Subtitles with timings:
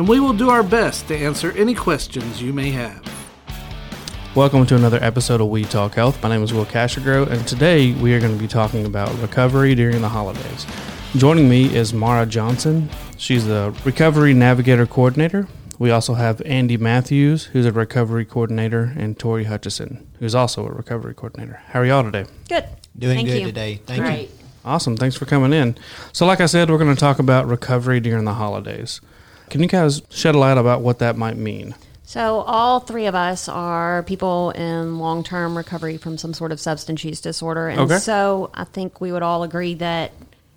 [0.00, 3.04] and we will do our best to answer any questions you may have.
[4.34, 6.22] Welcome to another episode of We Talk Health.
[6.22, 9.74] My name is Will Kwasigroh, and today we are going to be talking about recovery
[9.74, 10.66] during the holidays.
[11.16, 12.88] Joining me is Mara Johnson.
[13.18, 15.46] She's the Recovery Navigator Coordinator.
[15.78, 20.70] We also have Andy Matthews, who's a recovery coordinator, and Tori Hutchison, who's also a
[20.70, 21.60] recovery coordinator.
[21.66, 22.24] How are y'all today?
[22.48, 22.64] Good.
[22.98, 23.46] Doing Thank good you.
[23.48, 23.80] today.
[23.84, 24.30] Thank Great.
[24.30, 24.36] you.
[24.64, 24.96] Awesome.
[24.96, 25.76] Thanks for coming in.
[26.14, 29.02] So, like I said, we're going to talk about recovery during the holidays.
[29.50, 31.74] Can you guys shed a light about what that might mean?
[32.04, 36.58] So, all three of us are people in long term recovery from some sort of
[36.58, 37.68] substance use disorder.
[37.68, 37.98] And Okay.
[37.98, 40.10] so, I think we would all agree that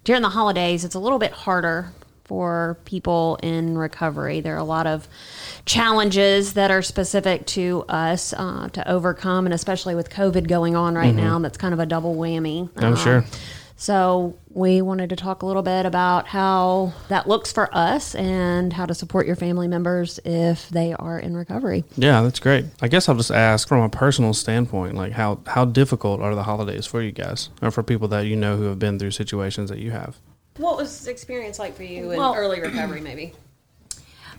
[0.04, 1.92] during the holidays, it's a little bit harder
[2.26, 4.40] for people in recovery.
[4.42, 5.08] There are a lot of
[5.66, 10.96] challenges that are specific to us uh, to overcome, and especially with COVID going on
[10.96, 12.70] right now, that's kind of a double whammy.
[12.70, 12.84] Mm-hmm.
[12.84, 13.26] Oh, Uh, sure.
[13.76, 18.72] So we wanted to talk a little bit about how that looks for us and
[18.72, 21.84] how to support your family members if they are in recovery.
[21.98, 22.66] Yeah, that's great.
[22.82, 26.44] I guess I'll just ask from a personal standpoint, like how how difficult are the
[26.44, 29.70] holidays for you guys, or for people that you know who have been through situations
[29.70, 30.18] that you have?
[30.58, 33.34] What was the experience like for you in Well- early recovery, maybe?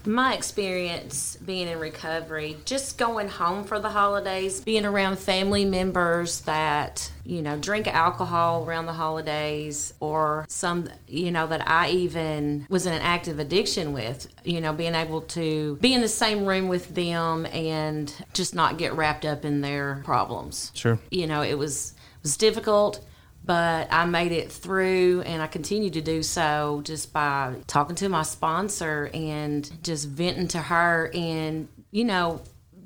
[0.06, 6.40] My experience being in recovery, just going home for the holidays, being around family members
[6.42, 12.66] that, you know, drink alcohol around the holidays, or some, you know, that I even
[12.68, 16.46] was in an active addiction with, you know, being able to be in the same
[16.46, 20.70] room with them and just not get wrapped up in their problems.
[20.74, 20.98] Sure.
[21.10, 23.04] You know, it was it was difficult,
[23.44, 28.08] but I made it through and I continue to do so just by talking to
[28.08, 32.40] my sponsor and just venting to her and, you know,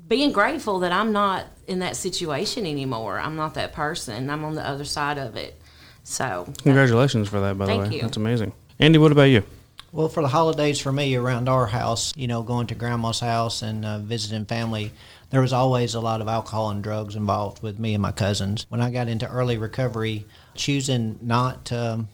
[0.07, 3.19] being grateful that I'm not in that situation anymore.
[3.19, 4.29] I'm not that person.
[4.29, 5.55] I'm on the other side of it.
[6.03, 7.95] So, Congratulations for that, by the Thank way.
[7.97, 8.01] you.
[8.01, 8.51] That's amazing.
[8.79, 9.43] Andy, what about you?
[9.91, 13.63] Well, for the holidays for me around our house, you know, going to grandma's house
[13.63, 14.91] and uh, visiting family,
[15.31, 18.67] there was always a lot of alcohol and drugs involved with me and my cousins.
[18.69, 22.09] When I got into early recovery, choosing not to um,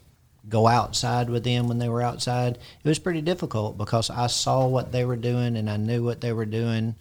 [0.48, 4.66] go outside with them when they were outside, it was pretty difficult because I saw
[4.68, 6.96] what they were doing and I knew what they were doing,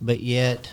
[0.00, 0.72] but yet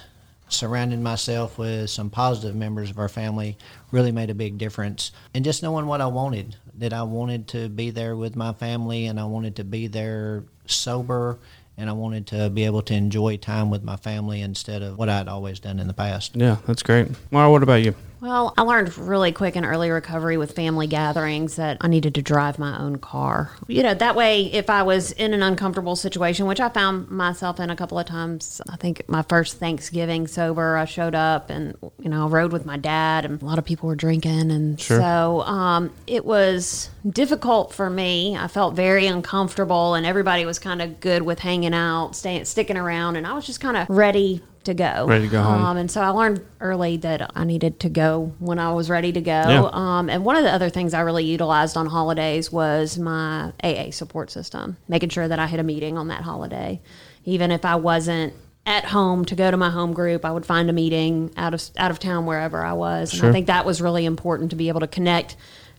[0.49, 3.57] surrounding myself with some positive members of our family
[3.91, 5.11] really made a big difference.
[5.33, 9.07] And just knowing what I wanted, that I wanted to be there with my family
[9.07, 11.39] and I wanted to be there sober
[11.77, 15.09] and I wanted to be able to enjoy time with my family instead of what
[15.09, 16.35] I'd always done in the past.
[16.35, 17.07] Yeah, that's great.
[17.31, 17.95] Mara, what about you?
[18.23, 22.21] Well, I learned really quick in early recovery with family gatherings that I needed to
[22.21, 23.51] drive my own car.
[23.67, 27.59] You know, that way, if I was in an uncomfortable situation, which I found myself
[27.59, 31.75] in a couple of times, I think my first Thanksgiving sober, I showed up and,
[31.99, 34.51] you know, I rode with my dad, and a lot of people were drinking.
[34.51, 35.01] And Sure.
[35.01, 38.37] so um, it was difficult for me.
[38.37, 42.77] I felt very uncomfortable, and everybody was kind of good with hanging out, staying, sticking
[42.77, 45.05] around, and I was just kind of ready to go.
[45.07, 45.63] Ready to go home.
[45.63, 49.11] Um, and so I learned early that I needed to go when I was ready
[49.11, 49.31] to go.
[49.31, 49.69] Yeah.
[49.71, 53.91] Um, and one of the other things I really utilized on holidays was my AA
[53.91, 56.81] support system, making sure that I had a meeting on that holiday.
[57.25, 58.33] Even if I wasn't
[58.65, 61.61] at home to go to my home group, I would find a meeting out of
[61.77, 63.11] out of town wherever I was.
[63.11, 63.29] And Sure.
[63.29, 65.35] I think that was really important to be able to connect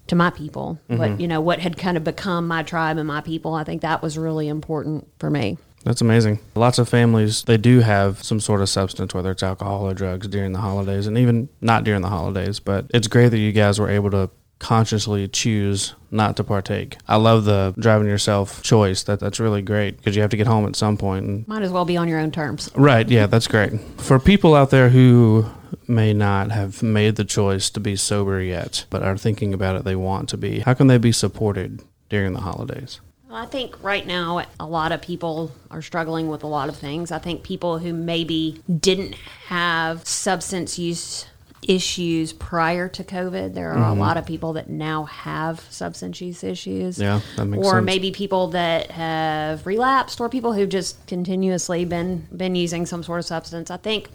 [0.09, 0.78] to my people.
[0.89, 0.99] Mm-hmm.
[0.99, 3.55] What you know, what had kind of become my tribe and my people.
[3.55, 5.56] I think that was really important for me.
[5.84, 6.41] That's amazing.
[6.55, 10.27] Lots of families, they do have some sort of substance, whether it's alcohol or drugs
[10.28, 12.59] during the holidays, and even not during the holidays.
[12.59, 16.97] But it's great that you guys were able to consciously choose not to partake.
[17.06, 19.03] I love the driving yourself choice.
[19.03, 21.26] That That's really great because you have to get home at some point.
[21.26, 22.70] And, Might as well be on your own terms.
[22.75, 23.79] right, yeah, that's great.
[23.99, 25.47] For people out there who
[25.87, 29.85] may not have made the choice to be sober yet, but are thinking about it,
[29.85, 33.00] they want to be, how can they be supported during the holidays?
[33.35, 36.77] Well, I think right now a lot of people are struggling with a lot of
[36.77, 37.11] things.
[37.11, 39.17] I think people who maybe didn't
[39.49, 41.27] have substance use
[41.67, 46.45] issues prior to COVID, there are a lot of people that now have substance use
[46.45, 46.99] issues.
[46.99, 47.03] Mm-hmm.
[47.03, 47.75] Yeah, that makes or sense.
[47.75, 53.03] Or maybe people that have relapsed or people who've just continuously been been using some
[53.03, 53.69] sort of substance.
[53.69, 54.11] I think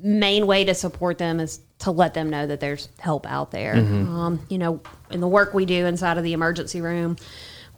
[0.00, 3.76] main way to support them is to let them know that there's help out there.
[3.76, 4.14] Mm-hmm.
[4.14, 7.16] Um, you know, in the work we do inside of the emergency room,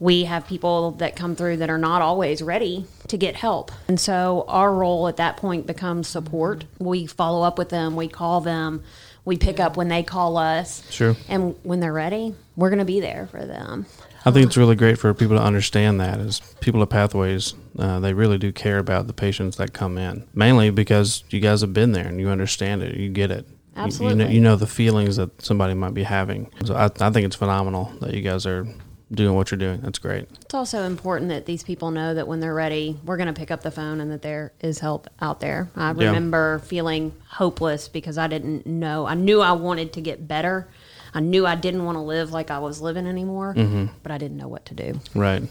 [0.02, 3.70] we have people that come through that are not always ready to get help.
[3.86, 6.64] And so our role at that point becomes support.
[6.80, 8.82] We follow up with them, we call them,
[9.24, 10.82] we pick up when they call us.
[10.90, 11.14] Sure.
[11.28, 13.86] And when they're ready, we're going to be there for them.
[14.26, 18.00] I think it's really great for people to understand that as people at Pathways, uh,
[18.00, 21.72] they really do care about the patients that come in, mainly because you guys have
[21.72, 23.46] been there and you understand it, you get it.
[23.76, 26.50] You- You, know, you know the feelings that somebody might be having.
[26.64, 28.66] So I, I think it's phenomenal that you guys are
[29.12, 29.80] doing what you're doing.
[29.82, 30.26] That's great.
[30.40, 33.50] It's also important that these people know that when they're ready, we're going to pick
[33.50, 35.70] up the phone and that there is help out there.
[35.76, 36.06] I Yeah.
[36.06, 39.06] remember feeling hopeless because I didn't know.
[39.06, 40.68] I knew I wanted to get better.
[41.14, 43.86] I knew I didn't want to live like I was living anymore, Mm-hmm.
[44.02, 44.98] but I didn't know what to do.
[45.14, 45.42] Right.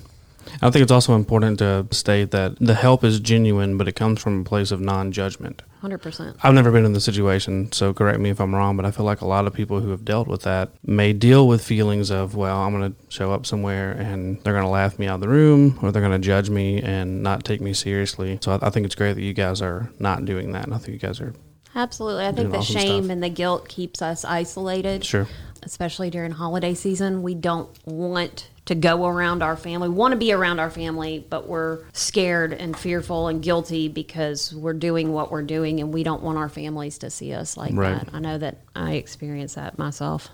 [0.61, 4.21] I think it's also important to state that the help is genuine, but it comes
[4.21, 5.61] from a place of non judgment.
[5.81, 6.35] 100%.
[6.43, 9.05] I've never been in the situation, so correct me if I'm wrong, but I feel
[9.05, 12.35] like a lot of people who have dealt with that may deal with feelings of,
[12.35, 15.21] well, I'm going to show up somewhere and they're going to laugh me out of
[15.21, 18.37] the room or they're going to judge me and not take me seriously.
[18.41, 20.65] So I, I think it's great that you guys are not doing that.
[20.65, 21.33] And I think you guys are
[21.73, 22.25] Absolutely.
[22.25, 23.11] I think the awesome shame stuff.
[23.11, 25.05] and the guilt keeps us isolated.
[25.05, 25.27] sure.
[25.63, 27.21] Especially during holiday season.
[27.23, 29.89] We don't want to go around our family.
[29.89, 34.53] We want to be around our family, but we're scared and fearful and guilty because
[34.53, 37.73] we're doing what we're doing and we don't want our families to see us like
[37.73, 38.05] Right.
[38.05, 38.13] that.
[38.13, 40.29] I know that I experienced that myself.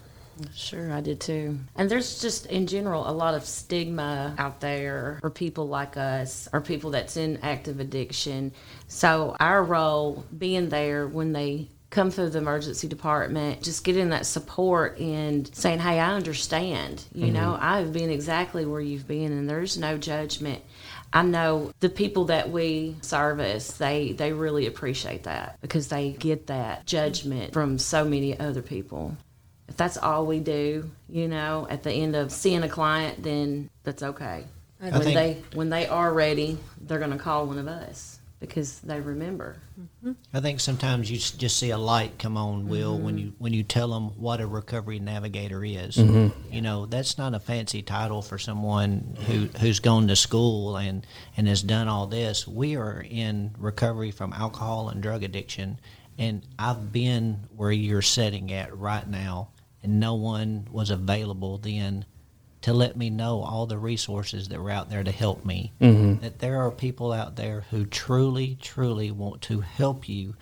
[0.54, 1.58] Sure, I did too.
[1.76, 6.48] And there's just in general a lot of stigma out there for people like us
[6.54, 8.52] or people that's in active addiction.
[8.88, 14.28] So our role being there when they come through the emergency department, just getting that
[14.28, 17.04] support and saying, Hey, I understand.
[17.12, 17.34] You mm-hmm.
[17.34, 20.62] know, I've been exactly where you've been and there's no judgment.
[21.12, 26.48] I know the people that we service, they they really appreciate that because they get
[26.48, 29.18] that judgment from so many other people
[29.68, 33.70] if that's all we do, you know, at the end of seeing a client, then
[33.84, 34.46] that's okay.
[34.82, 38.20] I when think- they when they are ready, they're going to call one of us
[38.40, 39.58] because they remember.
[39.80, 40.12] Mm-hmm.
[40.34, 43.26] I think sometimes you just see a light come on, Will, when mm-hmm.
[43.26, 45.98] you when you tell them what a recovery navigator is.
[45.98, 46.54] Mm-hmm.
[46.54, 51.06] You know, that's not a fancy title for someone who who's gone to school and
[51.36, 52.48] and has done all this.
[52.48, 55.80] We are in recovery from alcohol and drug addiction,
[56.18, 59.50] and I've been where you're sitting at right now,
[59.82, 62.06] and no one was available then
[62.62, 65.74] to let me know all the resources that were out there to help me.
[65.80, 66.22] Mm-hmm.
[66.24, 70.36] That there are people out there who truly, truly want to help you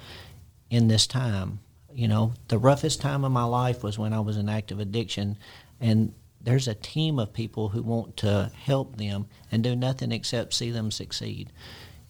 [0.70, 1.60] in this time.
[1.94, 5.38] You know, the roughest time of my life was when I was in active addiction,
[5.80, 10.54] and there's a team of people who want to help them and do nothing except
[10.54, 11.52] see them succeed.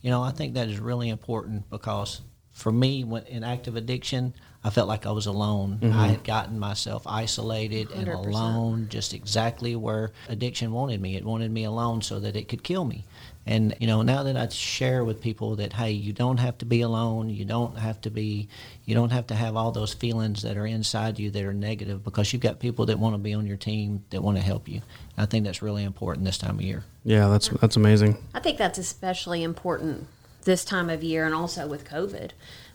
[0.02, 4.34] You know, I think that is really important because for me, when in active addiction,
[4.66, 5.78] I felt like I was alone.
[5.80, 6.00] I mm-hmm.
[6.00, 8.26] had gotten myself isolated and 100%.
[8.26, 11.16] alone, just exactly where addiction wanted me.
[11.16, 13.06] It wanted me alone so that it could kill me.
[13.46, 16.66] And you know, now that I share with people that hey, you don't have to
[16.66, 17.30] be alone.
[17.30, 18.50] You don't have to be.
[18.86, 22.04] You don't have to have all those feelings that are inside you that are negative
[22.04, 24.68] because you've got people that want to be on your team that want to help
[24.68, 24.82] you.
[25.16, 26.84] I think that's really important this time of year.
[27.04, 28.18] Yeah, that's that's amazing.
[28.34, 30.08] I think that's especially important
[30.46, 32.32] this time of year and also with COVID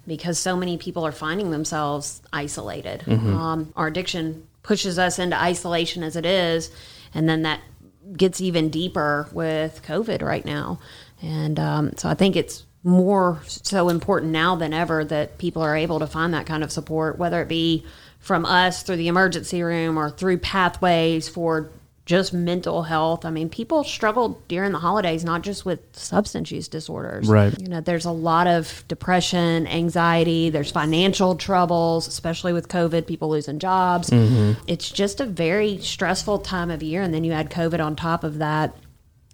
[0.07, 3.05] because so many people are finding themselves isolated.
[3.35, 6.71] Um, our addiction pushes us into isolation as it is,
[7.15, 7.61] and then that
[8.17, 10.81] gets even deeper with COVID right now.
[11.23, 15.77] And um, so I think it's more so important now than ever that people are
[15.77, 17.85] able to find that kind of support, whether it be
[18.19, 21.71] from us through the emergency room or through pathways for
[22.11, 23.25] just mental health.
[23.25, 27.29] I mean, people struggle during the holidays, not just with substance use disorders.
[27.29, 27.57] Right.
[27.57, 33.29] You know, there's a lot of depression, anxiety, there's financial troubles, especially with COVID, people
[33.31, 34.11] losing jobs.
[34.11, 34.61] Mm-hmm.
[34.67, 37.01] It's just a very stressful time of year.
[37.01, 38.75] And then you add COVID on top of that.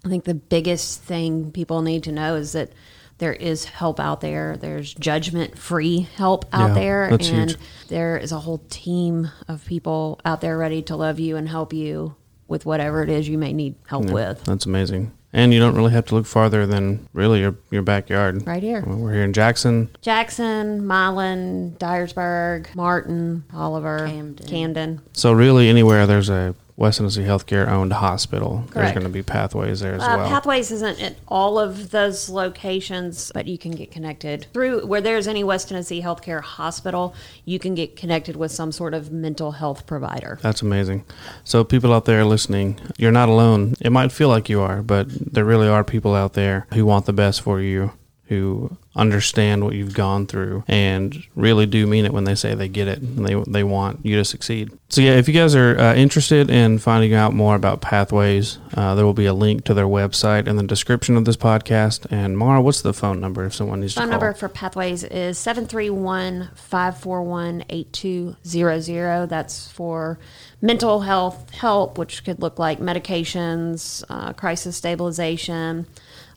[0.05, 2.73] I think the biggest thing people need to know is that
[3.17, 4.55] there is help out there.
[4.55, 7.03] There's judgment free help out Yeah, there.
[7.05, 7.55] and huge.
[7.87, 11.73] there is a whole team of people out there ready to love you and help
[11.73, 12.13] you
[12.47, 14.43] with whatever it is you may need help with.
[14.45, 15.11] That's amazing.
[15.33, 18.47] And you don't really have to look farther than really your your backyard.
[18.47, 18.83] Right here.
[18.87, 19.89] Well, We're here in Jackson.
[20.01, 24.47] Jackson, Milan, Dyersburg, Martin, Bolivar, Camden.
[24.47, 25.01] Camden.
[25.13, 29.79] So really, anywhere there's a West Tennessee Healthcare owned hospital, there's going to be pathways
[29.79, 30.29] there as Uh, well.
[30.29, 35.27] Pathways isn't at all of those locations, but you can get connected through where there's
[35.27, 37.15] any West Tennessee Healthcare hospital.
[37.45, 40.37] You can get connected with some sort of mental health provider.
[40.43, 41.03] That's amazing.
[41.43, 43.73] So people out there listening, you're not alone.
[43.81, 47.07] It might feel like you are, but there really are people out there who want
[47.07, 47.93] the best for you,
[48.27, 52.67] who understand what you've gone through and really do mean it when they say they
[52.67, 54.71] get it and they they want you to succeed.
[54.89, 58.95] So yeah, if you guys are uh, interested in finding out more about Pathways, uh,
[58.95, 62.07] there will be a link to their website in the description of this podcast.
[62.09, 64.19] And Mara, what's the phone number if someone needs Phone to call?
[64.19, 69.27] number for Pathways is 731 541 8200.
[69.27, 70.19] That's for
[70.61, 75.85] mental health help, which could look like medications, uh, crisis stabilization,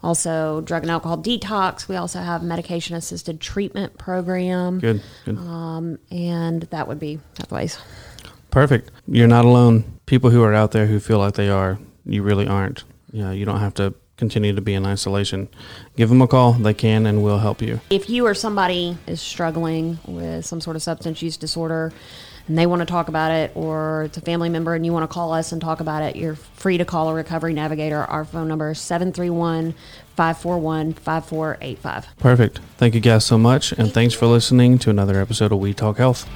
[0.03, 1.89] also drug and alcohol detox.
[1.89, 4.79] We also have medication assisted treatment program.
[4.79, 5.39] Good, good.
[5.39, 7.79] Um, and that would be Pathways.
[8.51, 8.91] Perfect.
[9.07, 10.01] You're not alone.
[10.07, 12.85] People who are out there who feel like they are, you really aren't.
[13.13, 15.49] You know, you don't have to continue to be in isolation.
[15.97, 16.53] Give them a call.
[16.53, 17.81] They can and will help you.
[17.91, 21.93] If you or somebody is struggling with some sort of substance use disorder
[22.51, 25.05] and they want to talk about it, or it's a family member and you want
[25.05, 27.99] to call us and talk about it, you're free to call a recovery navigator.
[27.99, 29.73] Our phone number is 731
[30.17, 32.09] 541 5485.
[32.19, 32.59] Perfect.
[32.77, 33.71] Thank you guys so much.
[33.71, 36.29] And thanks for listening to another episode of We Talk Health.